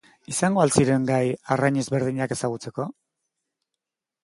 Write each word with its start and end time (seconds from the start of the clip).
Izango 0.31 0.61
al 0.61 0.71
ziren 0.79 1.05
gai 1.09 1.21
arrain 1.57 1.77
ezberdinak 1.83 2.35
ezagutzeko? 2.39 2.89